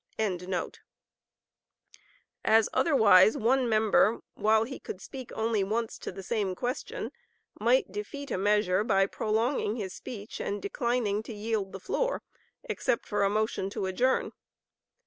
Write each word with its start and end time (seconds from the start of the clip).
]as 2.43 2.67
otherwise 2.73 3.37
one 3.37 3.69
member, 3.69 4.21
while 4.33 4.63
he 4.63 4.79
could 4.79 4.99
speak 4.99 5.31
only 5.33 5.63
once 5.63 5.99
to 5.99 6.11
the 6.11 6.23
same 6.23 6.55
question, 6.55 7.11
might 7.59 7.91
defeat 7.91 8.31
a 8.31 8.37
measure 8.39 8.83
by 8.83 9.05
prolonging 9.05 9.75
his 9.75 9.93
speech 9.93 10.39
and 10.41 10.59
declining 10.59 11.21
to 11.21 11.35
yield 11.35 11.71
the 11.71 11.79
floor 11.79 12.23
except 12.63 13.05
for 13.05 13.23
a 13.23 13.29
motion 13.29 13.69
to 13.69 13.85
adjourn. 13.85 14.31